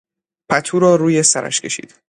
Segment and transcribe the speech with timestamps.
[0.49, 1.93] پتو را روی سرش کشید.